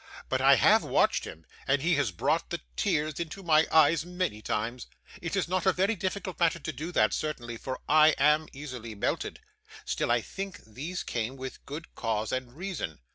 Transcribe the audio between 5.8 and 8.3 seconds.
difficult matter to do that, certainly, for I